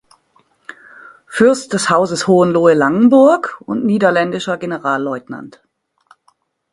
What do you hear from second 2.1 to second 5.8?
Hohenlohe-Langenburg und niederländischer Generalleutnant.